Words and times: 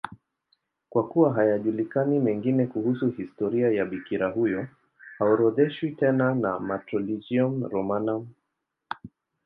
Kwa 0.89 1.07
kuwa 1.07 1.33
hayajulikani 1.33 2.19
mengine 2.19 2.65
kuhusu 2.67 3.07
historia 3.09 3.71
ya 3.71 3.85
bikira 3.85 4.29
huyo, 4.31 4.67
haorodheshwi 5.19 5.91
tena 5.91 6.35
na 6.35 6.59
Martyrologium 6.59 7.63
Romanum. 7.63 8.27